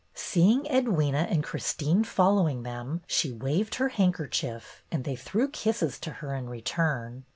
[0.15, 5.99] Seeing Edwyna and Christine following them, she waved her hand kerchief, and they threw kisses
[5.99, 7.23] to her in return.